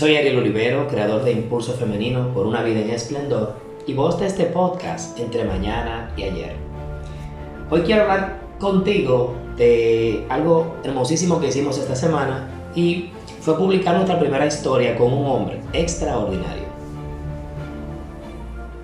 Soy 0.00 0.16
Ariel 0.16 0.38
Olivero, 0.38 0.88
creador 0.88 1.24
de 1.24 1.32
Impulso 1.32 1.74
Femenino 1.74 2.32
por 2.32 2.46
una 2.46 2.62
vida 2.62 2.80
en 2.80 2.88
esplendor 2.88 3.56
y 3.86 3.92
voz 3.92 4.18
de 4.18 4.28
este 4.28 4.46
podcast 4.46 5.20
entre 5.20 5.44
mañana 5.44 6.10
y 6.16 6.22
ayer. 6.22 6.56
Hoy 7.68 7.82
quiero 7.82 8.04
hablar 8.04 8.40
contigo 8.58 9.34
de 9.58 10.24
algo 10.30 10.74
hermosísimo 10.84 11.38
que 11.38 11.48
hicimos 11.48 11.76
esta 11.76 11.94
semana 11.94 12.48
y 12.74 13.10
fue 13.42 13.58
publicar 13.58 13.94
nuestra 13.94 14.18
primera 14.18 14.46
historia 14.46 14.96
con 14.96 15.12
un 15.12 15.26
hombre 15.26 15.60
extraordinario. 15.74 16.64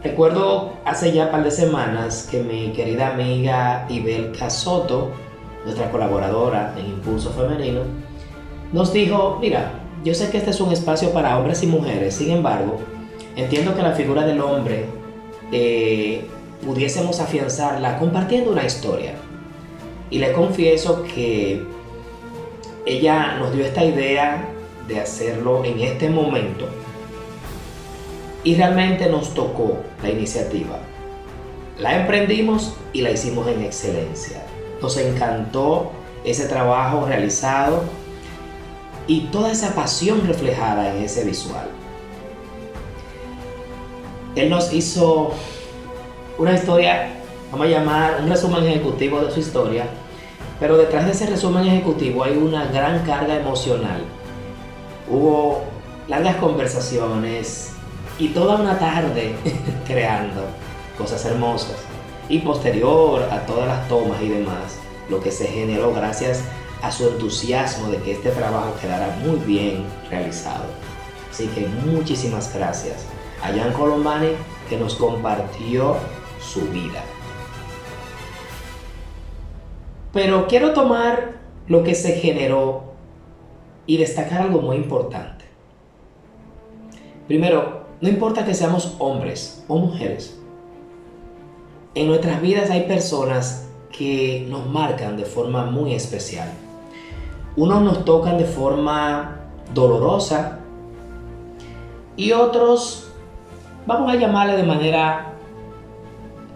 Recuerdo 0.05 0.75
hace 0.85 1.15
ya 1.15 1.25
un 1.25 1.31
par 1.31 1.45
de 1.45 1.51
semanas 1.51 2.29
que 2.31 2.43
mi 2.43 2.73
querida 2.73 3.15
amiga 3.15 3.87
Ibel 3.89 4.35
Soto, 4.51 5.13
nuestra 5.65 5.91
colaboradora 5.91 6.75
en 6.79 6.85
Impulso 6.85 7.31
Femenino, 7.31 7.81
nos 8.75 8.93
dijo, 8.93 9.39
mira, 9.41 9.86
yo 10.05 10.15
sé 10.15 10.31
que 10.31 10.39
este 10.39 10.51
es 10.51 10.61
un 10.61 10.73
espacio 10.73 11.13
para 11.13 11.39
hombres 11.39 11.63
y 11.63 11.67
mujeres, 11.67 12.15
sin 12.15 12.31
embargo, 12.31 12.79
entiendo 13.35 13.75
que 13.75 13.83
la 13.83 13.93
figura 13.93 14.25
del 14.25 14.41
hombre 14.41 14.87
eh, 15.53 16.25
pudiésemos 16.65 17.21
afianzarla 17.21 17.99
compartiendo 17.99 18.53
una 18.53 18.65
historia. 18.65 19.15
Y 20.11 20.19
le 20.19 20.33
confieso 20.33 21.03
que 21.03 21.65
ella 22.87 23.37
nos 23.39 23.53
dio 23.53 23.65
esta 23.65 23.85
idea 23.85 24.49
de 24.87 25.01
hacerlo 25.01 25.65
en 25.65 25.81
este 25.81 26.09
momento 26.09 26.67
y 28.45 28.55
realmente 28.55 29.11
nos 29.11 29.35
tocó 29.35 29.79
la 30.03 30.11
iniciativa. 30.11 30.79
La 31.81 32.01
emprendimos 32.01 32.75
y 32.93 33.03
la 33.03 33.11
hicimos 33.11 33.49
en 33.49 33.63
excelencia. 33.63 34.43
Nos 34.81 34.97
encantó 34.99 35.91
ese 36.25 36.47
trabajo 36.47 37.07
realizado 37.07 37.83
y 39.07 39.23
toda 39.33 39.53
esa 39.53 39.75
pasión 39.75 40.27
reflejada 40.27 40.95
en 40.95 41.03
ese 41.03 41.25
visual. 41.25 41.69
Él 44.35 44.51
nos 44.51 44.73
hizo 44.73 45.33
una 46.39 46.55
historia, 46.55 47.09
vamos 47.51 47.67
a 47.67 47.71
llamar 47.71 48.21
un 48.23 48.29
resumen 48.29 48.65
ejecutivo 48.65 49.21
de 49.21 49.31
su 49.31 49.41
historia, 49.41 49.87
pero 50.61 50.77
detrás 50.77 51.07
de 51.07 51.13
ese 51.13 51.27
resumen 51.27 51.67
ejecutivo 51.67 52.25
hay 52.25 52.37
una 52.37 52.67
gran 52.67 53.05
carga 53.05 53.37
emocional. 53.37 54.03
Hubo 55.09 55.63
largas 56.09 56.37
conversaciones, 56.37 57.77
y 58.19 58.29
toda 58.29 58.57
una 58.57 58.79
tarde 58.79 59.35
creando 59.87 60.43
cosas 60.97 61.25
hermosas. 61.25 61.77
Y 62.29 62.39
posterior 62.41 63.23
a 63.31 63.47
todas 63.47 63.69
las 63.69 63.89
tomas 63.89 64.21
y 64.21 64.29
demás, 64.29 64.79
lo 65.09 65.21
que 65.21 65.31
se 65.31 65.47
generó 65.47 65.93
gracias 65.93 66.41
a 66.41 66.66
su 66.91 67.09
entusiasmo 67.09 67.89
de 67.89 67.99
que 67.99 68.13
este 68.13 68.31
trabajo 68.31 68.75
quedara 68.81 69.19
muy 69.25 69.37
bien 69.41 69.85
realizado. 70.11 70.65
Así 71.31 71.49
que 71.49 71.67
muchísimas 71.85 72.55
gracias 72.55 73.05
a 73.43 73.49
Jan 73.49 73.73
Colombani 73.73 74.31
que 74.69 74.79
nos 74.79 74.95
compartió 74.95 75.97
su 76.41 76.63
vida. 76.69 77.03
Pero 80.13 80.47
quiero 80.47 80.73
tomar 80.73 81.35
lo 81.69 81.83
que 81.83 81.95
se 81.95 82.13
generó 82.15 82.85
y 83.87 83.99
destacar 83.99 84.43
algo 84.43 84.63
muy 84.63 84.77
importante. 84.77 85.45
Primero, 87.27 87.87
no 88.01 88.09
importa 88.09 88.45
que 88.45 88.55
seamos 88.55 88.95
hombres 88.99 89.65
o 89.69 89.77
mujeres. 89.77 90.39
En 91.95 92.07
nuestras 92.07 92.41
vidas 92.41 92.71
hay 92.71 92.83
personas 92.83 93.69
que 93.91 94.47
nos 94.49 94.67
marcan 94.67 95.17
de 95.17 95.25
forma 95.25 95.67
muy 95.67 95.95
especial. 95.95 96.49
Unos 97.57 97.83
nos 97.83 98.05
tocan 98.05 98.37
de 98.37 98.45
forma 98.45 99.41
dolorosa 99.73 100.59
y 102.15 102.33
otros 102.33 103.11
vamos 103.87 104.13
a 104.13 104.17
llamarle 104.17 104.57
de 104.57 104.63
manera 104.63 105.33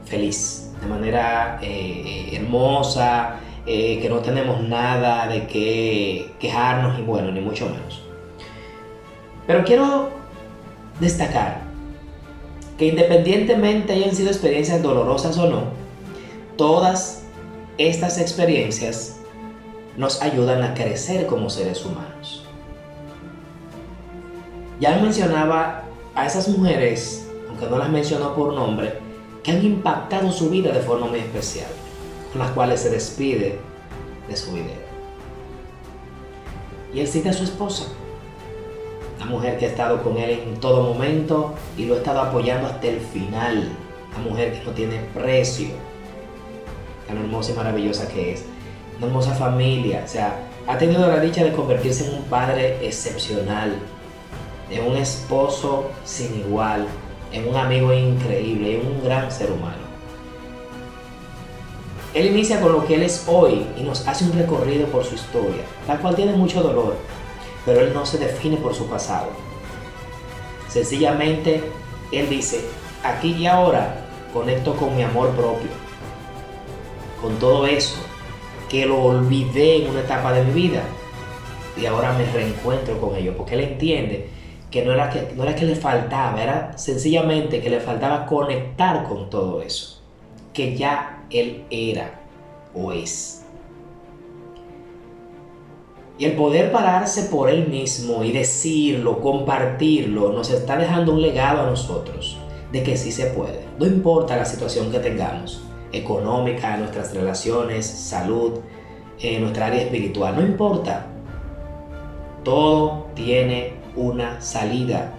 feliz, 0.04 0.72
de 0.80 0.86
manera 0.86 1.58
eh, 1.62 2.30
hermosa, 2.34 3.36
eh, 3.64 3.98
que 4.00 4.08
no 4.10 4.18
tenemos 4.18 4.62
nada 4.62 5.26
de 5.26 5.46
qué 5.46 6.34
quejarnos 6.38 6.98
y 6.98 7.02
bueno, 7.02 7.30
ni 7.30 7.40
mucho 7.40 7.66
menos. 7.66 8.02
Pero 9.46 9.64
quiero 9.64 10.10
destacar 10.98 11.60
que 12.76 12.88
independientemente 12.88 13.92
hayan 13.92 14.14
sido 14.14 14.28
experiencias 14.28 14.82
dolorosas 14.82 15.36
o 15.38 15.48
no, 15.48 15.62
todas 16.56 17.24
estas 17.78 18.18
experiencias 18.18 19.19
nos 19.96 20.22
ayudan 20.22 20.62
a 20.62 20.74
crecer 20.74 21.26
como 21.26 21.50
seres 21.50 21.84
humanos. 21.84 22.44
Ya 24.78 24.96
mencionaba 24.96 25.84
a 26.14 26.26
esas 26.26 26.48
mujeres, 26.48 27.28
aunque 27.48 27.66
no 27.66 27.78
las 27.78 27.90
mencionó 27.90 28.34
por 28.34 28.54
nombre, 28.54 28.94
que 29.42 29.52
han 29.52 29.64
impactado 29.64 30.32
su 30.32 30.50
vida 30.50 30.72
de 30.72 30.80
forma 30.80 31.06
muy 31.06 31.18
especial, 31.18 31.70
con 32.32 32.40
las 32.40 32.50
cuales 32.52 32.80
se 32.80 32.90
despide 32.90 33.58
de 34.28 34.36
su 34.36 34.52
video. 34.52 34.90
Y 36.94 37.00
él 37.00 37.08
cita 37.08 37.30
a 37.30 37.32
su 37.32 37.44
esposa, 37.44 37.84
la 39.20 39.26
mujer 39.26 39.58
que 39.58 39.66
ha 39.66 39.68
estado 39.68 40.02
con 40.02 40.16
él 40.16 40.30
en 40.30 40.58
todo 40.60 40.82
momento 40.82 41.54
y 41.76 41.84
lo 41.84 41.94
ha 41.94 41.98
estado 41.98 42.20
apoyando 42.20 42.66
hasta 42.66 42.88
el 42.88 43.00
final. 43.00 43.68
La 44.12 44.18
mujer 44.18 44.52
que 44.52 44.64
no 44.64 44.72
tiene 44.72 44.98
precio. 45.14 45.68
Tan 47.06 47.18
hermosa 47.18 47.52
y 47.52 47.54
maravillosa 47.54 48.08
que 48.08 48.32
es. 48.32 48.44
Una 49.00 49.06
hermosa 49.06 49.34
familia. 49.34 50.02
O 50.04 50.08
sea, 50.08 50.38
ha 50.66 50.76
tenido 50.76 51.08
la 51.08 51.20
dicha 51.20 51.42
de 51.42 51.52
convertirse 51.52 52.06
en 52.06 52.16
un 52.16 52.24
padre 52.24 52.86
excepcional. 52.86 53.78
En 54.70 54.84
un 54.86 54.96
esposo 54.96 55.90
sin 56.04 56.38
igual. 56.38 56.86
En 57.32 57.48
un 57.48 57.56
amigo 57.56 57.94
increíble. 57.94 58.78
En 58.78 58.86
un 58.86 59.02
gran 59.02 59.32
ser 59.32 59.50
humano. 59.50 59.88
Él 62.12 62.26
inicia 62.26 62.60
con 62.60 62.72
lo 62.72 62.84
que 62.84 62.96
él 62.96 63.04
es 63.04 63.24
hoy 63.26 63.66
y 63.78 63.82
nos 63.82 64.06
hace 64.06 64.24
un 64.24 64.32
recorrido 64.32 64.86
por 64.88 65.04
su 65.04 65.14
historia, 65.14 65.62
la 65.86 65.96
cual 65.96 66.16
tiene 66.16 66.32
mucho 66.32 66.60
dolor, 66.60 66.96
pero 67.64 67.82
él 67.82 67.94
no 67.94 68.04
se 68.04 68.18
define 68.18 68.56
por 68.56 68.74
su 68.74 68.88
pasado. 68.88 69.28
Sencillamente, 70.68 71.62
él 72.10 72.28
dice, 72.28 72.64
aquí 73.04 73.34
y 73.34 73.46
ahora 73.46 74.06
conecto 74.34 74.74
con 74.74 74.96
mi 74.96 75.04
amor 75.04 75.30
propio, 75.36 75.70
con 77.22 77.38
todo 77.38 77.64
eso 77.64 78.09
que 78.70 78.86
lo 78.86 79.02
olvidé 79.02 79.82
en 79.82 79.90
una 79.90 80.00
etapa 80.00 80.32
de 80.32 80.44
mi 80.44 80.52
vida 80.52 80.82
y 81.76 81.86
ahora 81.86 82.12
me 82.12 82.24
reencuentro 82.24 83.00
con 83.00 83.16
ello, 83.16 83.36
porque 83.36 83.54
él 83.54 83.60
entiende 83.62 84.28
que 84.70 84.84
no 84.84 84.92
era 84.92 85.10
que, 85.10 85.32
no 85.34 85.42
era 85.42 85.56
que 85.56 85.64
le 85.64 85.74
faltaba, 85.74 86.40
era 86.40 86.78
sencillamente 86.78 87.60
que 87.60 87.68
le 87.68 87.80
faltaba 87.80 88.26
conectar 88.26 89.04
con 89.08 89.28
todo 89.28 89.60
eso, 89.60 90.00
que 90.52 90.76
ya 90.76 91.24
él 91.30 91.64
era 91.70 92.20
o 92.72 92.92
es. 92.92 93.44
Y 96.18 96.26
el 96.26 96.32
poder 96.32 96.70
pararse 96.70 97.24
por 97.24 97.48
él 97.48 97.66
mismo 97.66 98.22
y 98.22 98.30
decirlo, 98.30 99.20
compartirlo, 99.20 100.32
nos 100.32 100.50
está 100.50 100.76
dejando 100.76 101.14
un 101.14 101.22
legado 101.22 101.62
a 101.62 101.66
nosotros 101.66 102.36
de 102.70 102.82
que 102.82 102.96
sí 102.96 103.10
se 103.10 103.26
puede. 103.26 103.64
No 103.78 103.86
importa 103.86 104.36
la 104.36 104.44
situación 104.44 104.92
que 104.92 105.00
tengamos, 105.00 105.62
económica, 105.92 106.76
nuestras 106.76 107.14
relaciones, 107.14 107.86
salud, 107.86 108.60
en 109.20 109.42
nuestra 109.42 109.66
área 109.66 109.82
espiritual, 109.82 110.36
no 110.36 110.42
importa. 110.42 111.06
Todo 112.44 113.06
tiene 113.14 113.74
una 113.96 114.40
salida. 114.40 115.14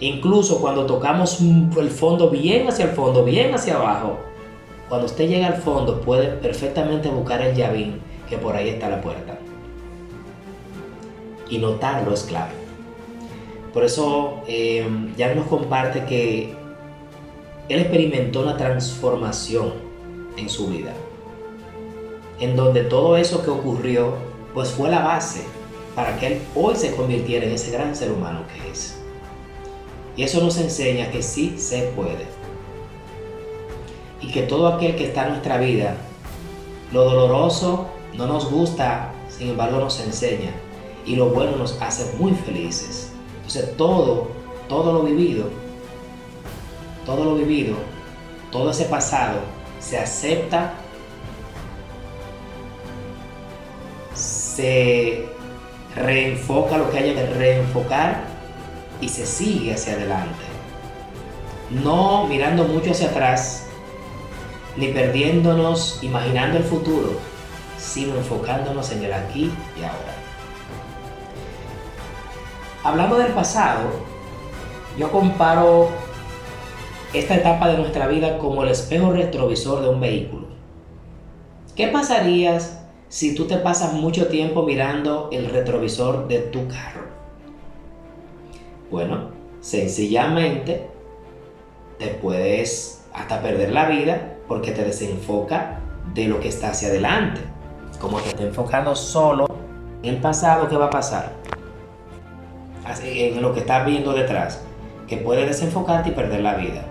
Incluso 0.00 0.60
cuando 0.60 0.86
tocamos 0.86 1.40
el 1.40 1.90
fondo 1.90 2.30
bien 2.30 2.68
hacia 2.68 2.86
el 2.86 2.90
fondo, 2.92 3.24
bien 3.24 3.54
hacia 3.54 3.76
abajo, 3.76 4.18
cuando 4.88 5.06
usted 5.06 5.28
llega 5.28 5.48
al 5.48 5.56
fondo 5.56 6.00
puede 6.00 6.28
perfectamente 6.28 7.08
buscar 7.08 7.42
el 7.42 7.56
llavín 7.56 8.00
que 8.28 8.38
por 8.38 8.54
ahí 8.54 8.68
está 8.68 8.88
la 8.88 9.00
puerta 9.00 9.38
y 11.48 11.58
notarlo 11.58 12.12
es 12.12 12.22
clave. 12.24 12.52
Por 13.72 13.84
eso 13.84 14.42
eh, 14.46 14.86
ya 15.16 15.34
nos 15.34 15.46
comparte 15.46 16.04
que 16.04 16.54
él 17.68 17.80
experimentó 17.80 18.42
una 18.42 18.56
transformación 18.56 19.85
en 20.36 20.48
su 20.48 20.68
vida, 20.68 20.92
en 22.40 22.56
donde 22.56 22.82
todo 22.84 23.16
eso 23.16 23.42
que 23.42 23.50
ocurrió 23.50 24.14
pues 24.54 24.70
fue 24.70 24.90
la 24.90 25.00
base 25.00 25.44
para 25.94 26.18
que 26.18 26.26
él 26.26 26.42
hoy 26.54 26.76
se 26.76 26.94
convirtiera 26.94 27.46
en 27.46 27.52
ese 27.52 27.70
gran 27.70 27.94
ser 27.96 28.12
humano 28.12 28.40
que 28.52 28.70
es. 28.70 28.98
Y 30.16 30.22
eso 30.22 30.40
nos 30.42 30.58
enseña 30.58 31.10
que 31.10 31.22
sí 31.22 31.58
se 31.58 31.82
puede. 31.94 32.26
Y 34.20 34.30
que 34.30 34.42
todo 34.42 34.68
aquel 34.68 34.96
que 34.96 35.06
está 35.06 35.24
en 35.24 35.32
nuestra 35.32 35.58
vida, 35.58 35.96
lo 36.92 37.04
doloroso 37.04 37.88
no 38.14 38.26
nos 38.26 38.50
gusta, 38.50 39.12
sin 39.28 39.50
embargo 39.50 39.78
nos 39.78 40.00
enseña 40.00 40.52
y 41.04 41.16
lo 41.16 41.28
bueno 41.30 41.56
nos 41.56 41.80
hace 41.80 42.16
muy 42.16 42.32
felices. 42.32 43.12
Entonces 43.36 43.76
todo, 43.76 44.28
todo 44.68 44.92
lo 44.92 45.02
vivido, 45.02 45.44
todo 47.04 47.24
lo 47.24 47.34
vivido, 47.36 47.76
todo 48.50 48.70
ese 48.70 48.86
pasado 48.86 49.40
se 49.80 49.98
acepta, 49.98 50.72
se 54.14 55.26
reenfoca 55.94 56.78
lo 56.78 56.90
que 56.90 56.98
haya 56.98 57.14
que 57.14 57.26
reenfocar 57.34 58.20
y 59.00 59.08
se 59.08 59.26
sigue 59.26 59.74
hacia 59.74 59.94
adelante. 59.94 60.44
No 61.70 62.26
mirando 62.26 62.64
mucho 62.64 62.92
hacia 62.92 63.08
atrás, 63.08 63.66
ni 64.76 64.88
perdiéndonos 64.88 65.98
imaginando 66.02 66.58
el 66.58 66.64
futuro, 66.64 67.18
sino 67.78 68.16
enfocándonos 68.16 68.90
en 68.92 69.04
el 69.04 69.12
aquí 69.12 69.52
y 69.78 69.82
ahora. 69.82 70.14
Hablando 72.84 73.18
del 73.18 73.32
pasado, 73.32 73.90
yo 74.96 75.10
comparo 75.10 75.90
esta 77.12 77.36
etapa 77.36 77.68
de 77.68 77.78
nuestra 77.78 78.06
vida 78.08 78.38
como 78.38 78.62
el 78.62 78.70
espejo 78.70 79.12
retrovisor 79.12 79.82
de 79.82 79.88
un 79.88 80.00
vehículo. 80.00 80.46
¿Qué 81.74 81.88
pasaría 81.88 82.58
si 83.08 83.34
tú 83.34 83.46
te 83.46 83.58
pasas 83.58 83.92
mucho 83.92 84.28
tiempo 84.28 84.62
mirando 84.62 85.28
el 85.32 85.50
retrovisor 85.50 86.26
de 86.26 86.38
tu 86.38 86.66
carro? 86.68 87.06
Bueno, 88.90 89.30
sencillamente 89.60 90.88
te 91.98 92.08
puedes 92.08 93.04
hasta 93.12 93.42
perder 93.42 93.72
la 93.72 93.88
vida 93.88 94.36
porque 94.48 94.70
te 94.72 94.84
desenfoca 94.84 95.80
de 96.14 96.28
lo 96.28 96.40
que 96.40 96.48
está 96.48 96.70
hacia 96.70 96.88
adelante. 96.88 97.40
Como 98.00 98.20
te 98.20 98.42
enfocando 98.42 98.94
solo 98.94 99.46
en 100.02 100.14
el 100.14 100.20
pasado, 100.20 100.68
¿qué 100.68 100.76
va 100.76 100.86
a 100.86 100.90
pasar? 100.90 101.32
En 103.02 103.42
lo 103.42 103.52
que 103.52 103.60
estás 103.60 103.84
viendo 103.84 104.12
detrás, 104.12 104.62
que 105.08 105.16
puede 105.16 105.46
desenfocarte 105.46 106.10
y 106.10 106.12
perder 106.12 106.40
la 106.40 106.54
vida. 106.54 106.84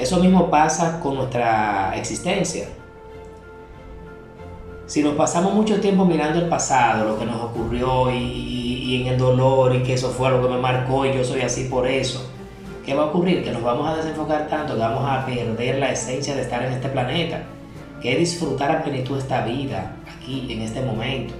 Eso 0.00 0.16
mismo 0.16 0.48
pasa 0.48 0.98
con 0.98 1.14
nuestra 1.14 1.92
existencia. 1.94 2.66
Si 4.86 5.02
nos 5.02 5.14
pasamos 5.14 5.52
mucho 5.52 5.78
tiempo 5.78 6.06
mirando 6.06 6.38
el 6.38 6.48
pasado, 6.48 7.04
lo 7.04 7.18
que 7.18 7.26
nos 7.26 7.42
ocurrió 7.42 8.10
y, 8.10 9.02
en 9.02 9.06
el 9.08 9.18
dolor 9.18 9.74
y 9.76 9.82
que 9.82 9.92
eso 9.94 10.08
fue 10.08 10.30
lo 10.30 10.42
que 10.42 10.48
me 10.48 10.58
marcó 10.58 11.04
y 11.04 11.14
yo 11.14 11.22
soy 11.22 11.42
así 11.42 11.64
por 11.64 11.86
eso, 11.86 12.28
¿qué 12.84 12.94
va 12.94 13.02
a 13.02 13.06
ocurrir? 13.06 13.44
Que 13.44 13.52
nos 13.52 13.62
vamos 13.62 13.88
a 13.88 13.94
desenfocar 13.94 14.48
tanto 14.48 14.74
que 14.74 14.80
vamos 14.80 15.04
a 15.06 15.26
perder 15.26 15.78
la 15.78 15.92
esencia 15.92 16.34
de 16.34 16.42
estar 16.42 16.62
en 16.62 16.72
este 16.72 16.88
planeta, 16.88 17.42
que 18.00 18.12
es 18.12 18.18
disfrutar 18.18 18.70
a 18.70 18.82
plenitud 18.82 19.18
esta 19.18 19.44
vida, 19.44 19.96
aquí, 20.16 20.46
en 20.50 20.62
este 20.62 20.80
momento. 20.80 21.34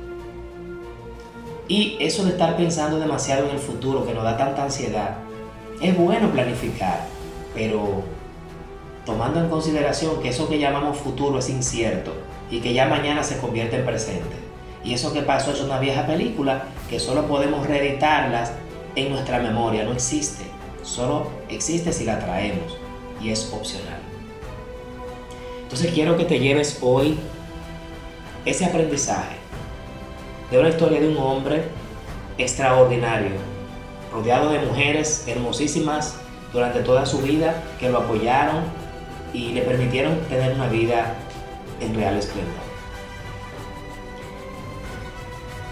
Y 1.66 1.96
eso 1.98 2.24
de 2.24 2.32
estar 2.32 2.58
pensando 2.58 3.00
demasiado 3.00 3.46
en 3.46 3.52
el 3.52 3.58
futuro, 3.58 4.06
que 4.06 4.12
nos 4.12 4.22
da 4.22 4.36
tanta 4.36 4.64
ansiedad, 4.64 5.16
es 5.80 5.96
bueno 5.96 6.30
planificar, 6.30 7.00
pero 7.54 8.04
tomando 9.10 9.40
en 9.40 9.48
consideración 9.48 10.22
que 10.22 10.28
eso 10.28 10.48
que 10.48 10.60
llamamos 10.60 10.96
futuro 10.96 11.40
es 11.40 11.48
incierto 11.48 12.12
y 12.48 12.60
que 12.60 12.72
ya 12.72 12.86
mañana 12.86 13.24
se 13.24 13.38
convierte 13.38 13.76
en 13.76 13.84
presente. 13.84 14.36
Y 14.84 14.94
eso 14.94 15.12
que 15.12 15.22
pasó 15.22 15.50
es 15.50 15.60
una 15.60 15.80
vieja 15.80 16.06
película 16.06 16.66
que 16.88 17.00
solo 17.00 17.26
podemos 17.26 17.66
reeditarlas 17.66 18.52
en 18.94 19.10
nuestra 19.10 19.40
memoria, 19.40 19.82
no 19.82 19.92
existe. 19.92 20.44
Solo 20.84 21.28
existe 21.48 21.92
si 21.92 22.04
la 22.04 22.20
traemos 22.20 22.78
y 23.20 23.30
es 23.30 23.52
opcional. 23.52 23.98
Entonces 25.64 25.90
quiero 25.92 26.16
que 26.16 26.24
te 26.24 26.38
lleves 26.38 26.78
hoy 26.80 27.18
ese 28.44 28.64
aprendizaje 28.64 29.36
de 30.52 30.58
una 30.60 30.68
historia 30.68 31.00
de 31.00 31.08
un 31.08 31.18
hombre 31.18 31.64
extraordinario, 32.38 33.32
rodeado 34.12 34.50
de 34.50 34.60
mujeres 34.60 35.24
hermosísimas 35.26 36.14
durante 36.52 36.80
toda 36.80 37.06
su 37.06 37.18
vida 37.18 37.64
que 37.80 37.88
lo 37.90 37.98
apoyaron 37.98 38.79
y 39.32 39.52
le 39.52 39.62
permitieron 39.62 40.18
tener 40.28 40.54
una 40.54 40.68
vida 40.68 41.14
en 41.80 41.94
real 41.94 42.16
esplendor. 42.16 42.54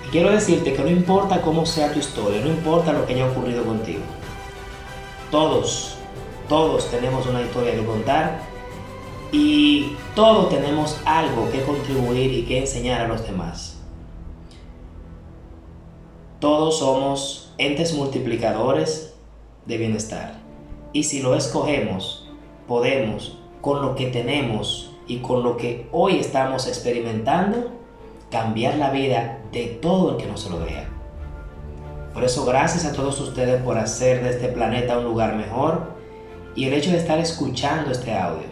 Y 0.07 0.11
quiero 0.11 0.31
decirte 0.31 0.73
que 0.73 0.83
no 0.83 0.91
importa 0.91 1.43
cómo 1.43 1.67
sea 1.67 1.93
tu 1.93 1.99
historia, 1.99 2.41
no 2.41 2.49
importa 2.49 2.93
lo 2.93 3.07
que 3.07 3.15
haya 3.15 3.27
ocurrido 3.27 3.65
contigo, 3.65 4.03
todos, 5.31 5.97
todos 6.49 6.91
tenemos 6.91 7.27
una 7.27 7.43
historia 7.43 7.75
que 7.75 7.85
contar 7.85 8.41
y 9.31 9.93
todos 10.15 10.49
tenemos 10.49 10.99
algo 11.05 11.51
que 11.51 11.63
contribuir 11.63 12.33
y 12.33 12.45
que 12.45 12.59
enseñar 12.59 13.03
a 13.03 13.09
los 13.09 13.23
demás. 13.23 13.79
Todos 16.41 16.79
somos 16.79 17.53
entes 17.59 17.93
multiplicadores 17.95 19.15
de 19.67 19.77
bienestar. 19.77 20.39
Y 20.93 21.03
si 21.03 21.21
lo 21.21 21.35
escogemos, 21.35 22.29
podemos, 22.67 23.38
con 23.69 23.83
lo 23.83 23.95
que 23.95 24.07
tenemos 24.07 24.93
y 25.07 25.19
con 25.19 25.43
lo 25.43 25.59
que 25.59 25.91
hoy 25.93 26.19
estamos 26.19 26.67
experimentando, 26.67 27.71
cambiar 28.31 28.77
la 28.77 28.91
vida 28.91 29.43
de 29.53 29.67
todo 29.67 30.13
el 30.13 30.17
que 30.17 30.25
nos 30.25 30.51
rodea. 30.51 30.89
Por 32.15 32.25
eso 32.25 32.47
gracias 32.47 32.87
a 32.87 32.95
todos 32.95 33.21
ustedes 33.21 33.63
por 33.63 33.77
hacer 33.77 34.25
de 34.25 34.31
este 34.31 34.49
planeta 34.49 34.97
un 34.97 35.05
lugar 35.05 35.37
mejor 35.37 35.83
y 36.55 36.65
el 36.65 36.73
hecho 36.73 36.93
de 36.93 36.97
estar 36.97 37.19
escuchando 37.19 37.91
este 37.91 38.17
audio 38.17 38.47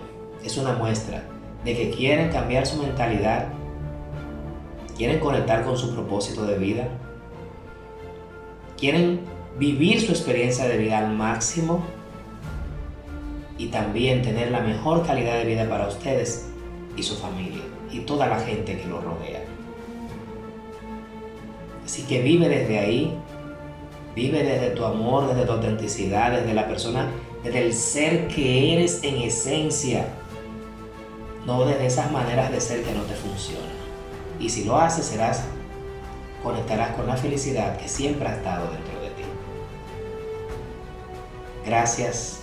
es 0.44 0.58
una 0.58 0.74
muestra 0.74 1.24
de 1.64 1.74
que 1.74 1.90
quieren 1.92 2.30
cambiar 2.30 2.66
su 2.66 2.76
mentalidad, 2.82 3.46
quieren 4.98 5.18
conectar 5.18 5.64
con 5.64 5.78
su 5.78 5.94
propósito 5.94 6.44
de 6.44 6.58
vida, 6.58 6.88
quieren 8.76 9.20
vivir 9.58 9.98
su 9.98 10.12
experiencia 10.12 10.68
de 10.68 10.76
vida 10.76 10.98
al 10.98 11.16
máximo 11.16 11.82
y 13.58 13.68
también 13.68 14.22
tener 14.22 14.50
la 14.50 14.60
mejor 14.60 15.06
calidad 15.06 15.38
de 15.38 15.44
vida 15.44 15.68
para 15.68 15.88
ustedes 15.88 16.48
y 16.96 17.02
su 17.02 17.16
familia 17.16 17.62
y 17.90 18.00
toda 18.00 18.26
la 18.26 18.40
gente 18.40 18.78
que 18.78 18.86
los 18.86 19.02
rodea. 19.02 19.42
Así 21.84 22.02
que 22.02 22.20
vive 22.20 22.48
desde 22.48 22.78
ahí 22.78 23.16
Vive 24.16 24.42
desde 24.42 24.70
tu 24.70 24.82
amor, 24.82 25.28
desde 25.28 25.44
tu 25.44 25.52
autenticidad, 25.52 26.32
desde 26.32 26.54
la 26.54 26.66
persona, 26.66 27.10
desde 27.44 27.66
el 27.66 27.74
ser 27.74 28.28
que 28.28 28.72
eres 28.72 29.04
en 29.04 29.16
esencia. 29.16 30.06
No 31.44 31.66
desde 31.66 31.84
esas 31.84 32.10
maneras 32.10 32.50
de 32.50 32.58
ser 32.62 32.82
que 32.82 32.92
no 32.92 33.02
te 33.02 33.14
funcionan. 33.14 33.76
Y 34.40 34.48
si 34.48 34.64
lo 34.64 34.78
haces, 34.78 35.04
serás, 35.04 35.44
conectarás 36.42 36.96
con 36.96 37.06
la 37.06 37.18
felicidad 37.18 37.76
que 37.76 37.88
siempre 37.88 38.26
ha 38.26 38.36
estado 38.36 38.70
dentro 38.70 39.00
de 39.02 39.08
ti. 39.10 39.22
Gracias 41.66 42.40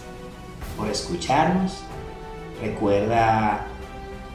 por 0.78 0.90
escucharnos. 0.90 1.84
Recuerda 2.62 3.66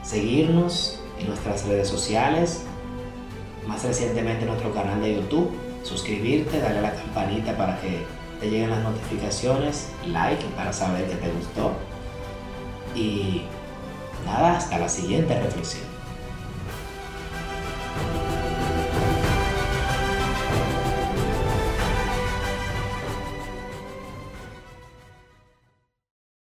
seguirnos 0.03 1.01
en 1.19 1.29
nuestras 1.29 1.67
redes 1.67 1.89
sociales, 1.89 2.63
más 3.67 3.85
recientemente 3.85 4.43
en 4.43 4.49
nuestro 4.49 4.73
canal 4.73 5.01
de 5.01 5.17
YouTube 5.17 5.51
suscribirte, 5.89 6.61
darle 6.61 6.79
a 6.79 6.83
la 6.83 6.95
campanita 6.95 7.57
para 7.57 7.81
que 7.81 8.05
te 8.41 8.51
lleguen 8.51 8.71
las 8.71 8.83
notificaciones, 8.83 9.89
like 10.07 10.45
para 10.57 10.73
saber 10.73 11.09
que 11.09 11.17
te 11.17 11.31
gustó. 11.31 11.73
Y 12.95 13.43
nada, 14.25 14.57
hasta 14.57 14.79
la 14.79 14.89
siguiente 14.89 15.39
reflexión. 15.41 15.88